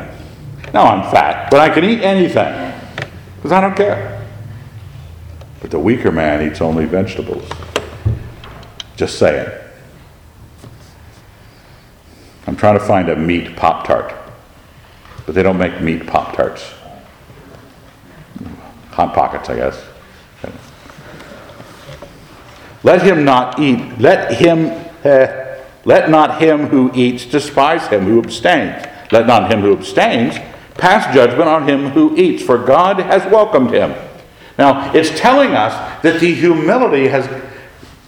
[0.74, 2.73] Now I'm fat, but I can eat anything.
[3.44, 4.26] Because I don't care.
[5.60, 7.44] But the weaker man eats only vegetables.
[8.96, 9.52] Just saying.
[12.48, 14.16] I'm trying to find a meat Pop Tart.
[15.26, 16.74] But they don't make meat Pop Tarts.
[18.92, 19.84] Hot Pockets, I guess.
[22.82, 24.68] Let him not eat, let him,
[25.04, 28.86] uh, let not him who eats despise him who abstains.
[29.12, 30.38] Let not him who abstains
[30.76, 33.94] pass judgment on him who eats, for God has welcomed him.
[34.58, 37.28] Now, it's telling us that the humility has,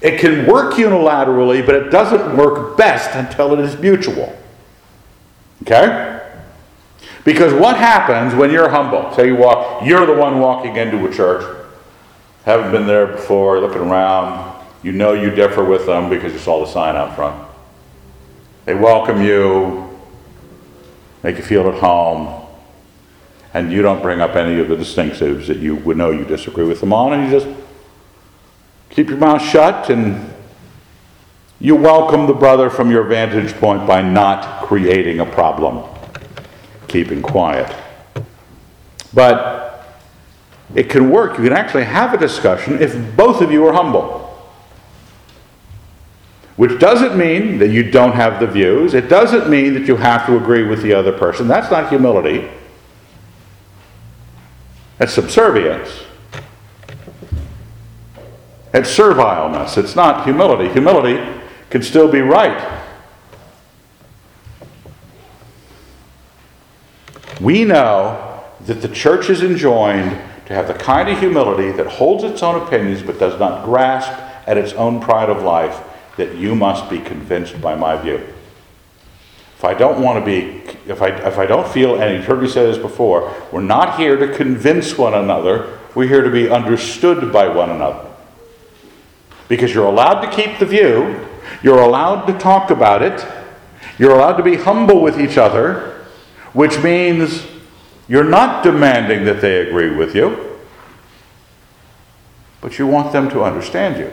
[0.01, 4.37] it can work unilaterally, but it doesn't work best until it is mutual.
[5.63, 6.21] Okay?
[7.23, 9.11] Because what happens when you're humble?
[9.15, 11.43] Say you walk, you're the one walking into a church,
[12.43, 16.63] haven't been there before, looking around, you know you differ with them because you saw
[16.63, 17.43] the sign out front.
[18.65, 19.89] They welcome you,
[21.23, 22.44] make you feel at home,
[23.55, 26.65] and you don't bring up any of the distinctives that you would know you disagree
[26.65, 27.47] with them on, and you just
[28.89, 30.29] keep your mouth shut and
[31.61, 35.89] you welcome the brother from your vantage point by not creating a problem
[36.89, 37.73] keeping quiet.
[39.13, 40.03] But
[40.75, 41.37] it can work.
[41.37, 44.21] You can actually have a discussion if both of you are humble.
[46.57, 48.93] Which doesn't mean that you don't have the views.
[48.93, 51.47] It doesn't mean that you have to agree with the other person.
[51.47, 52.49] That's not humility.
[54.97, 55.89] That's subservience.
[58.73, 59.77] It's servileness.
[59.77, 60.71] It's not humility.
[60.71, 62.83] Humility can still be right.
[67.41, 70.11] We know that the church is enjoined
[70.45, 74.11] to have the kind of humility that holds its own opinions but does not grasp
[74.47, 75.81] at its own pride of life
[76.17, 78.25] that you must be convinced by my view.
[79.57, 82.41] If I don't want to be, if I, if I don't feel, and you've heard
[82.41, 86.49] me say this before, we're not here to convince one another, we're here to be
[86.49, 88.11] understood by one another.
[89.47, 91.27] Because you're allowed to keep the view,
[91.63, 93.25] you're allowed to talk about it,
[93.97, 96.05] you're allowed to be humble with each other,
[96.53, 97.45] which means
[98.07, 100.59] you're not demanding that they agree with you,
[102.61, 104.11] but you want them to understand you.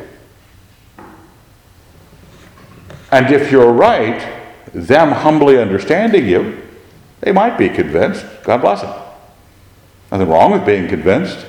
[3.10, 4.42] And if you're right,
[4.72, 6.61] them humbly understanding you,
[7.22, 8.26] they might be convinced.
[8.44, 8.94] God bless them.
[10.10, 11.46] Nothing wrong with being convinced.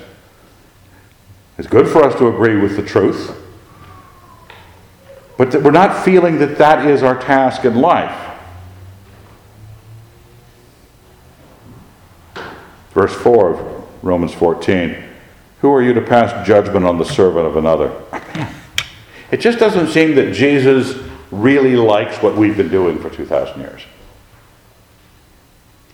[1.57, 3.36] It's good for us to agree with the truth,
[5.38, 8.19] but we're not feeling that that is our task in life.
[12.91, 15.03] Verse 4 of Romans 14
[15.61, 17.91] Who are you to pass judgment on the servant of another?
[19.34, 20.95] It just doesn't seem that Jesus
[21.32, 23.82] really likes what we've been doing for 2,000 years.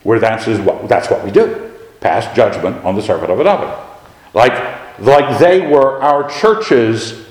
[0.03, 1.69] Where that's, is what, that's what we do
[1.99, 3.77] pass judgment on the servant of another.
[4.33, 7.25] Like, like they were our church's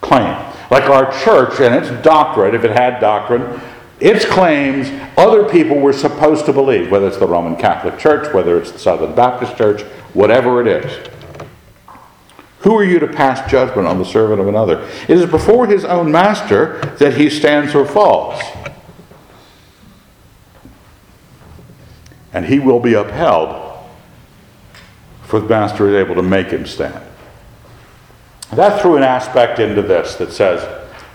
[0.00, 0.34] claim.
[0.70, 3.60] Like our church and its doctrine, if it had doctrine,
[4.00, 8.58] its claims other people were supposed to believe, whether it's the Roman Catholic Church, whether
[8.58, 9.82] it's the Southern Baptist Church,
[10.14, 11.08] whatever it is.
[12.60, 14.88] Who are you to pass judgment on the servant of another?
[15.06, 18.40] It is before his own master that he stands or falls.
[22.34, 23.78] And he will be upheld,
[25.22, 27.02] for the master is able to make him stand.
[28.52, 30.68] That threw an aspect into this that says,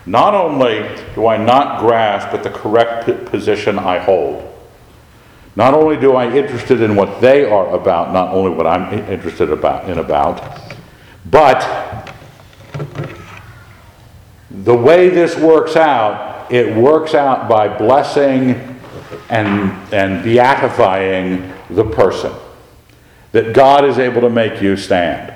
[0.05, 4.45] not only do I not grasp at the correct position I hold,
[5.55, 9.51] not only do I interested in what they are about, not only what I'm interested
[9.51, 10.73] about in about,
[11.29, 12.09] but
[14.49, 18.68] the way this works out, it works out by blessing
[19.29, 22.33] and, and beatifying the person.
[23.31, 25.33] That God is able to make you stand.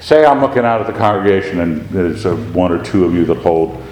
[0.00, 3.24] Say I'm looking out at the congregation and there's a, one or two of you
[3.26, 3.82] that hold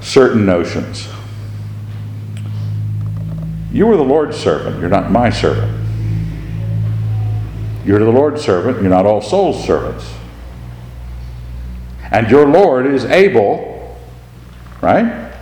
[0.00, 1.08] certain notions.
[3.72, 5.72] You are the Lord's servant, you're not my servant.
[7.84, 10.12] You're the Lord's servant, you're not all souls' servants.
[12.10, 13.96] And your Lord is able,
[14.80, 15.32] right,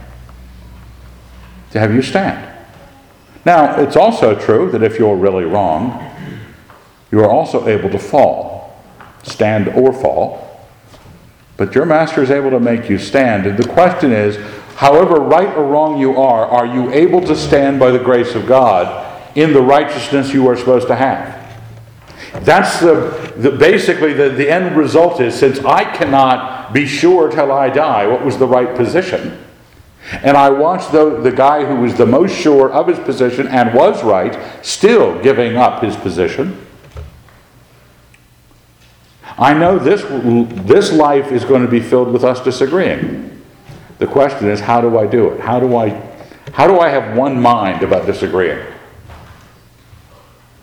[1.73, 2.44] to have you stand.
[3.45, 6.11] Now, it's also true that if you're really wrong,
[7.11, 8.83] you are also able to fall,
[9.23, 10.67] stand or fall.
[11.57, 13.47] But your master is able to make you stand.
[13.47, 14.37] And the question is
[14.77, 18.47] however right or wrong you are, are you able to stand by the grace of
[18.47, 19.03] God
[19.37, 21.41] in the righteousness you are supposed to have?
[22.45, 27.53] That's the, the basically the, the end result is since I cannot be sure till
[27.53, 29.44] I die what was the right position.
[30.13, 33.75] And I watched the, the guy who was the most sure of his position and
[33.75, 36.65] was right still giving up his position.
[39.37, 40.05] I know this,
[40.67, 43.43] this life is going to be filled with us disagreeing.
[43.99, 45.41] The question is, how do I do it?
[45.41, 45.89] How do I,
[46.53, 48.65] how do I have one mind about disagreeing?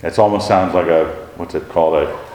[0.04, 1.96] It almost sounds like a, what's it called?
[1.96, 2.32] A,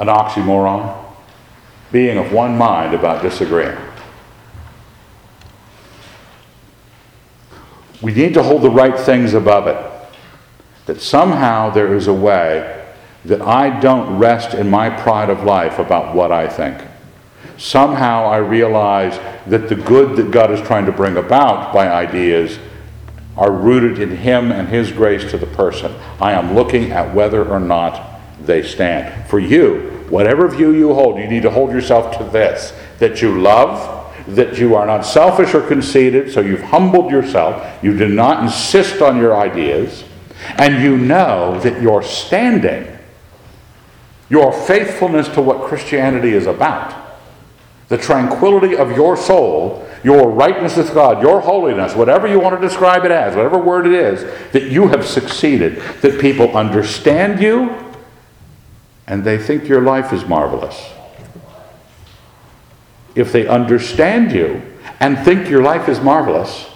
[0.00, 1.03] an oxymoron.
[1.94, 3.78] Being of one mind about disagreeing.
[8.02, 10.10] We need to hold the right things above it.
[10.86, 12.84] That somehow there is a way
[13.26, 16.82] that I don't rest in my pride of life about what I think.
[17.58, 19.16] Somehow I realize
[19.46, 22.58] that the good that God is trying to bring about by ideas
[23.36, 25.94] are rooted in Him and His grace to the person.
[26.20, 29.28] I am looking at whether or not they stand.
[29.30, 33.40] For you, whatever view you hold, you need to hold yourself to this that you
[33.40, 38.44] love, that you are not selfish or conceited, so you've humbled yourself, you do not
[38.44, 40.04] insist on your ideas,
[40.56, 42.96] and you know that you're standing
[44.30, 46.94] your faithfulness to what Christianity is about,
[47.88, 52.64] the tranquility of your soul, your rightness with God, your holiness, whatever you want to
[52.64, 57.83] describe it as, whatever word it is, that you have succeeded, that people understand you
[59.06, 60.90] and they think your life is marvelous.
[63.14, 64.62] If they understand you
[65.00, 66.70] and think your life is marvelous,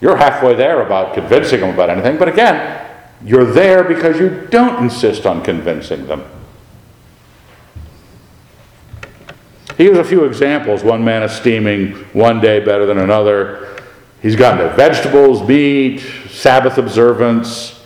[0.00, 2.80] you're halfway there about convincing them about anything, but again,
[3.24, 6.24] you're there because you don't insist on convincing them.
[9.76, 10.84] He gives a few examples.
[10.84, 13.80] One man esteeming one day better than another.
[14.20, 16.00] He's gotten to vegetables, meat,
[16.30, 17.81] Sabbath observance.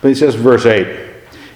[0.00, 1.10] But he says in verse 8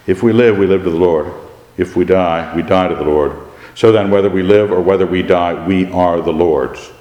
[0.07, 1.33] If we live, we live to the Lord.
[1.77, 3.37] If we die, we die to the Lord.
[3.75, 6.93] So then, whether we live or whether we die, we are the Lord's.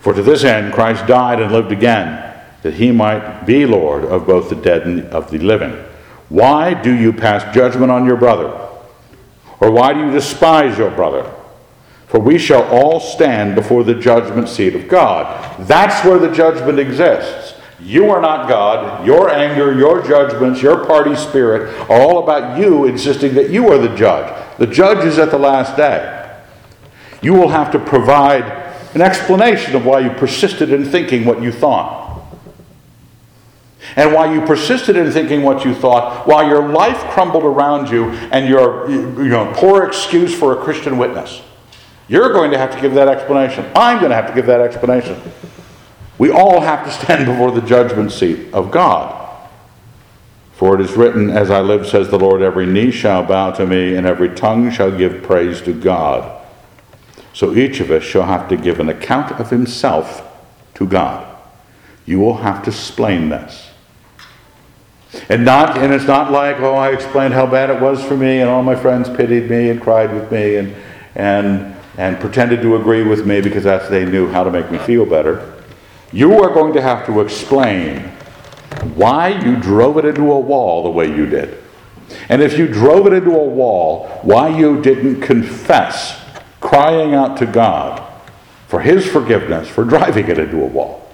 [0.00, 2.22] For to this end Christ died and lived again
[2.62, 5.72] that he might be Lord of both the dead and of the living.
[6.28, 8.48] Why do you pass judgment on your brother?
[9.60, 11.32] Or why do you despise your brother?
[12.06, 15.66] For we shall all stand before the judgment seat of God.
[15.66, 17.55] That's where the judgment exists.
[17.80, 19.06] You are not God.
[19.06, 23.78] Your anger, your judgments, your party spirit are all about you insisting that you are
[23.78, 24.32] the judge.
[24.58, 26.34] The judge is at the last day.
[27.20, 28.44] You will have to provide
[28.94, 32.04] an explanation of why you persisted in thinking what you thought.
[33.94, 38.10] And why you persisted in thinking what you thought, while your life crumbled around you
[38.32, 41.42] and your you know, poor excuse for a Christian witness,
[42.08, 43.70] you're going to have to give that explanation.
[43.74, 45.20] I'm going to have to give that explanation.
[46.18, 49.22] We all have to stand before the judgment seat of God.
[50.52, 53.66] For it is written, As I live, says the Lord, every knee shall bow to
[53.66, 56.32] me, and every tongue shall give praise to God.
[57.34, 60.22] So each of us shall have to give an account of himself
[60.74, 61.36] to God.
[62.06, 63.68] You will have to explain this.
[65.28, 68.40] And not and it's not like, oh, I explained how bad it was for me,
[68.40, 70.74] and all my friends pitied me and cried with me and
[71.14, 74.78] and and pretended to agree with me because that's they knew how to make me
[74.78, 75.55] feel better.
[76.12, 78.00] You are going to have to explain
[78.94, 81.62] why you drove it into a wall the way you did.
[82.28, 86.20] And if you drove it into a wall, why you didn't confess,
[86.60, 88.02] crying out to God
[88.68, 91.10] for His forgiveness for driving it into a wall.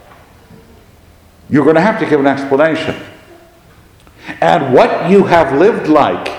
[1.48, 2.96] You're going to have to give an explanation.
[4.40, 6.32] And what you have lived like,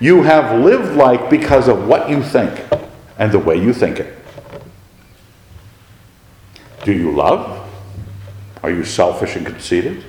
[0.00, 2.64] you have lived like because of what you think
[3.18, 4.18] and the way you think it.
[6.84, 7.63] Do you love?
[8.64, 10.02] Are you selfish and conceited?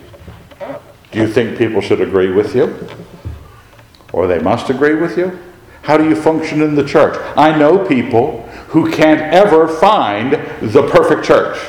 [1.12, 2.74] Do you think people should agree with you?
[4.14, 5.38] Or they must agree with you?
[5.82, 7.18] How do you function in the church?
[7.36, 10.32] I know people who can't ever find
[10.62, 11.60] the perfect church.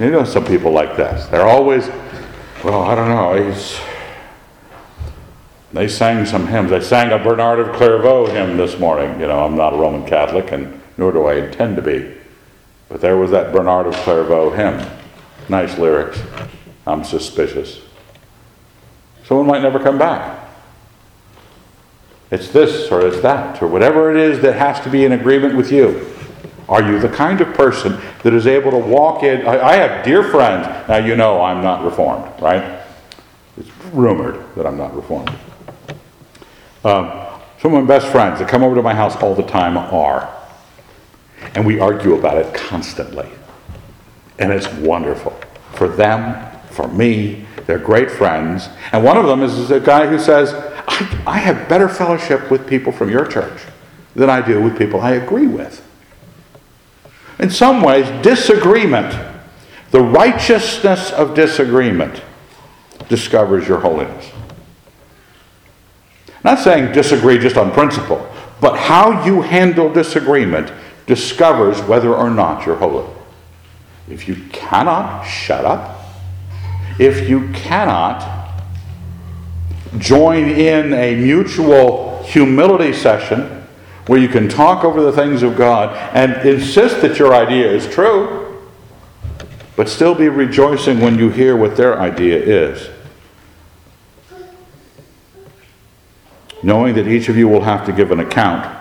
[0.00, 1.26] You know some people like this.
[1.28, 1.86] They're always,
[2.64, 3.78] well, I don't know, he's.
[5.72, 6.70] They sang some hymns.
[6.70, 9.20] They sang a Bernard of Clairvaux hymn this morning.
[9.20, 12.16] You know, I'm not a Roman Catholic, and nor do I intend to be.
[12.88, 15.01] But there was that Bernard of Clairvaux hymn.
[15.48, 16.20] Nice lyrics.
[16.86, 17.80] I'm suspicious.
[19.24, 20.48] Someone might never come back.
[22.30, 25.54] It's this or it's that, or whatever it is that has to be in agreement
[25.54, 26.08] with you.
[26.68, 29.46] Are you the kind of person that is able to walk in?
[29.46, 30.66] I, I have dear friends.
[30.88, 32.80] Now, you know I'm not reformed, right?
[33.58, 35.30] It's rumored that I'm not reformed.
[36.84, 37.12] Um,
[37.60, 40.34] some of my best friends that come over to my house all the time are.
[41.54, 43.28] And we argue about it constantly.
[44.38, 45.38] And it's wonderful
[45.74, 48.68] for them, for me, they're great friends.
[48.92, 50.52] And one of them is a guy who says,
[50.86, 53.62] I, I have better fellowship with people from your church
[54.14, 55.86] than I do with people I agree with.
[57.38, 59.18] In some ways, disagreement,
[59.90, 62.22] the righteousness of disagreement,
[63.08, 64.30] discovers your holiness.
[66.44, 68.26] Not saying disagree just on principle,
[68.60, 70.72] but how you handle disagreement
[71.06, 73.11] discovers whether or not you're holy.
[74.08, 76.00] If you cannot shut up,
[76.98, 78.42] if you cannot
[79.98, 83.66] join in a mutual humility session
[84.06, 87.86] where you can talk over the things of God and insist that your idea is
[87.88, 88.68] true,
[89.76, 92.90] but still be rejoicing when you hear what their idea is.
[96.62, 98.78] Knowing that each of you will have to give an account,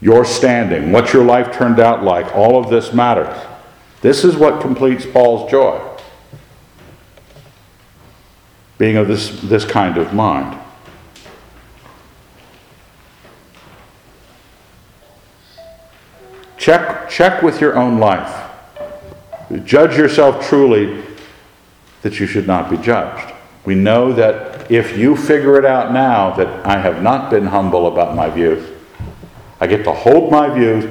[0.00, 3.49] your standing, what your life turned out like, all of this matters.
[4.00, 5.90] This is what completes Paul's joy.
[8.80, 10.58] being of this, this kind of mind.
[16.56, 18.50] Check, check with your own life.
[19.64, 21.04] Judge yourself truly
[22.00, 23.34] that you should not be judged.
[23.66, 27.86] We know that if you figure it out now that I have not been humble
[27.86, 28.66] about my views,
[29.60, 30.84] I get to hold my views,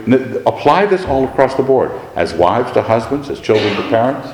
[0.45, 4.30] apply this all across the board, as wives to husbands, as children to parents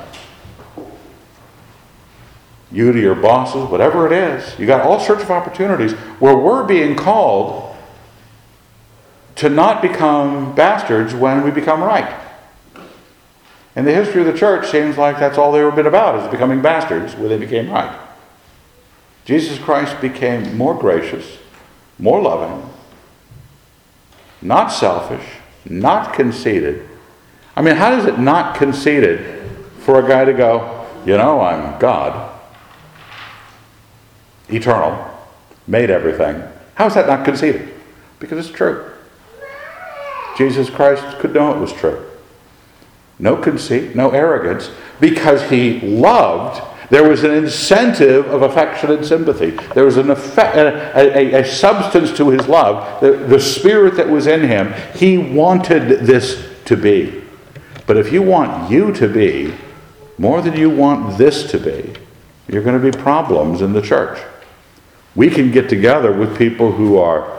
[2.76, 4.58] you to your bosses, whatever it is.
[4.58, 7.74] You got all sorts of opportunities where we're being called
[9.36, 12.22] to not become bastards when we become right.
[13.74, 16.62] And the history of the church, seems like that's all they've been about is becoming
[16.62, 17.98] bastards when they became right.
[19.24, 21.38] Jesus Christ became more gracious,
[21.98, 22.68] more loving,
[24.42, 25.24] not selfish,
[25.64, 26.88] not conceited.
[27.54, 31.78] I mean, how is it not conceited for a guy to go, you know, I'm
[31.78, 32.38] God,
[34.48, 35.04] eternal,
[35.66, 36.42] made everything.
[36.74, 37.72] How is that not conceited?
[38.18, 38.90] Because it's true.
[40.36, 42.04] Jesus Christ could know it was true.
[43.18, 44.70] No conceit, no arrogance,
[45.00, 46.62] because he loved.
[46.88, 49.50] There was an incentive of affection and sympathy.
[49.74, 54.08] There was an effect, a, a, a substance to his love, the, the spirit that
[54.08, 54.72] was in him.
[54.94, 57.24] He wanted this to be.
[57.86, 59.54] But if you want you to be
[60.18, 61.92] more than you want this to be,
[62.48, 64.20] you're going to be problems in the church.
[65.14, 67.32] We can get together with people who are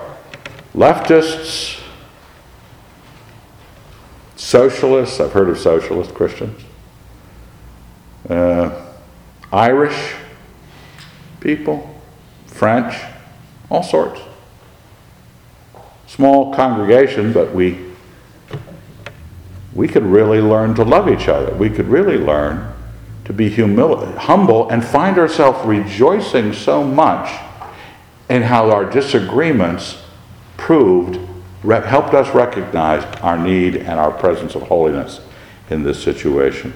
[0.73, 1.81] leftists,
[4.35, 6.61] socialists, I've heard of socialist Christians,
[8.29, 8.86] uh,
[9.51, 10.15] Irish,
[11.39, 12.01] people,
[12.47, 12.95] French,
[13.69, 14.21] all sorts.
[16.07, 17.87] Small congregation, but we
[19.73, 21.53] we could really learn to love each other.
[21.53, 22.73] We could really learn
[23.25, 27.29] to be humil- humble and find ourselves rejoicing so much
[28.27, 30.01] in how our disagreements
[30.57, 31.19] proved,
[31.63, 35.21] helped us recognize our need and our presence of holiness
[35.69, 36.73] in this situation.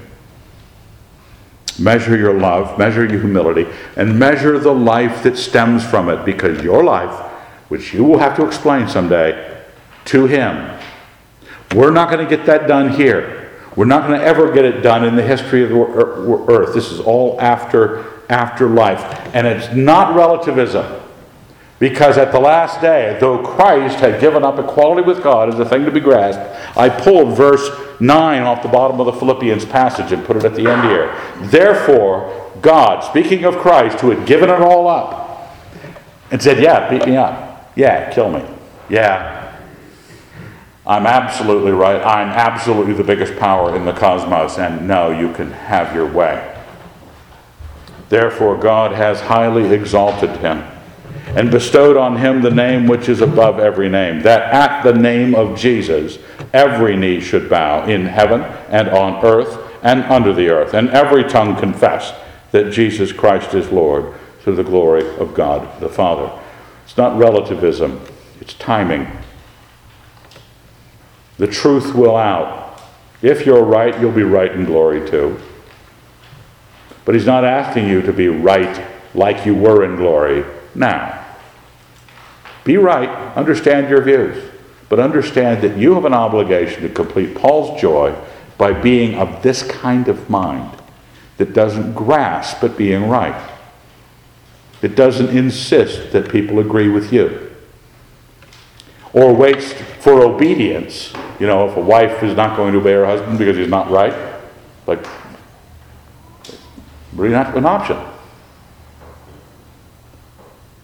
[1.79, 3.65] Measure your love, measure your humility,
[3.95, 7.13] and measure the life that stems from it because your life,
[7.69, 9.63] which you will have to explain someday
[10.05, 10.79] to Him,
[11.73, 13.49] we're not going to get that done here.
[13.75, 16.73] We're not going to ever get it done in the history of the er, earth.
[16.73, 18.99] This is all after, after life.
[19.33, 21.00] And it's not relativism.
[21.81, 25.65] Because at the last day, though Christ had given up equality with God as a
[25.65, 30.11] thing to be grasped, I pulled verse 9 off the bottom of the Philippians passage
[30.11, 31.19] and put it at the end here.
[31.49, 35.57] Therefore, God, speaking of Christ, who had given it all up,
[36.29, 37.71] and said, Yeah, beat me up.
[37.75, 38.45] Yeah, kill me.
[38.87, 39.51] Yeah,
[40.85, 41.99] I'm absolutely right.
[42.05, 46.47] I'm absolutely the biggest power in the cosmos, and no, you can have your way.
[48.09, 50.63] Therefore, God has highly exalted him
[51.35, 55.33] and bestowed on him the name which is above every name, that at the name
[55.33, 56.17] of Jesus
[56.53, 61.23] every knee should bow in heaven and on earth and under the earth, and every
[61.23, 62.13] tongue confess
[62.51, 64.13] that Jesus Christ is Lord
[64.43, 66.31] to the glory of God the Father.
[66.83, 68.01] It's not relativism,
[68.39, 69.07] it's timing.
[71.37, 72.81] The truth will out.
[73.21, 75.39] If you're right, you'll be right in glory too.
[77.05, 81.20] But he's not asking you to be right like you were in glory now.
[82.63, 84.51] Be right, understand your views,
[84.89, 88.15] but understand that you have an obligation to complete Paul's joy
[88.57, 90.69] by being of this kind of mind
[91.37, 93.49] that doesn't grasp at being right,
[94.81, 97.51] that doesn't insist that people agree with you
[99.13, 101.13] or waits for obedience.
[101.39, 103.89] You know, if a wife is not going to obey her husband because he's not
[103.89, 104.13] right,
[104.87, 105.05] like,
[107.13, 107.97] really not an option.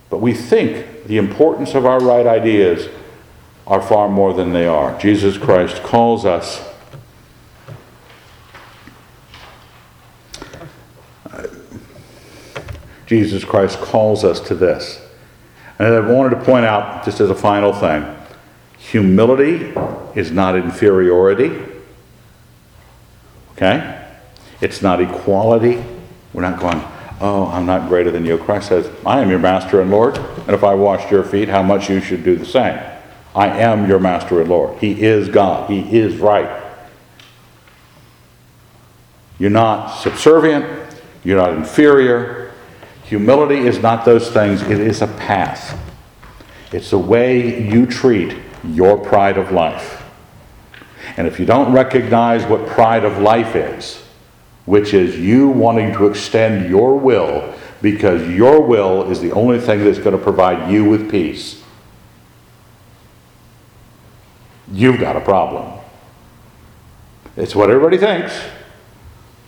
[0.09, 2.89] But we think the importance of our right ideas
[3.65, 4.97] are far more than they are.
[4.99, 6.63] Jesus Christ calls us.
[13.05, 15.01] Jesus Christ calls us to this.
[15.79, 18.17] And I wanted to point out, just as a final thing,
[18.91, 19.73] Humility
[20.15, 21.51] is not inferiority.
[23.51, 24.05] Okay?
[24.61, 25.83] It's not equality.
[26.33, 26.81] We're not going,
[27.21, 28.37] oh, I'm not greater than you.
[28.37, 31.63] Christ says, I am your master and Lord, and if I washed your feet, how
[31.63, 32.79] much you should do the same.
[33.35, 34.79] I am your master and Lord.
[34.79, 35.69] He is God.
[35.69, 36.63] He is right.
[39.39, 40.65] You're not subservient.
[41.23, 42.53] You're not inferior.
[43.03, 45.79] Humility is not those things, it is a path.
[46.73, 50.03] It's the way you treat your pride of life.
[51.15, 54.03] And if you don't recognize what pride of life is,
[54.67, 59.83] which is you wanting to extend your will because your will is the only thing
[59.83, 61.63] that's going to provide you with peace,
[64.69, 65.79] you've got a problem.
[67.37, 68.37] It's what everybody thinks.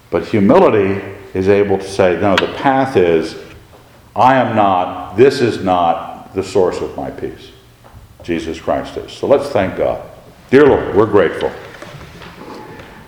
[0.10, 3.38] But humility is able to say, no, the path is,
[4.16, 7.52] I am not, this is not the source of my peace.
[8.24, 9.12] Jesus Christ is.
[9.12, 10.02] So let's thank God.
[10.50, 11.52] Dear Lord, we're grateful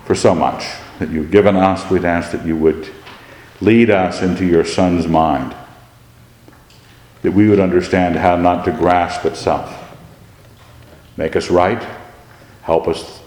[0.04, 0.66] for so much
[1.02, 1.90] that you've given us.
[1.90, 2.88] We'd ask that you would
[3.60, 5.56] lead us into your Son's mind,
[7.24, 9.98] that we would understand how not to grasp itself.
[11.18, 11.84] Make us right,
[12.62, 13.20] help us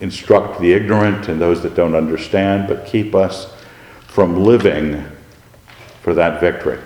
[0.00, 3.52] instruct the ignorant and those that don't understand, but keep us
[4.06, 5.04] from living
[6.00, 6.80] for that victory.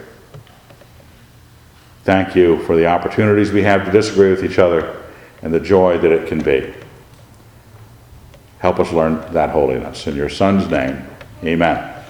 [2.02, 5.04] Thank you for the opportunities we have to disagree with each other
[5.40, 6.74] and the joy that it can be.
[8.62, 10.06] Help us learn that holiness.
[10.06, 11.04] In your Son's name,
[11.42, 12.01] amen.